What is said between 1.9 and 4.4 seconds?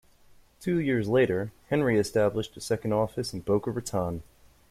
established a second office in Boca Raton.